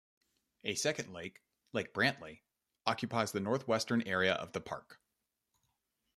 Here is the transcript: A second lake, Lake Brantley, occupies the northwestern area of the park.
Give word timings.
A 0.63 0.73
second 0.73 1.13
lake, 1.13 1.43
Lake 1.73 1.93
Brantley, 1.93 2.41
occupies 2.87 3.33
the 3.33 3.39
northwestern 3.39 4.01
area 4.01 4.33
of 4.33 4.51
the 4.51 4.59
park. 4.59 4.99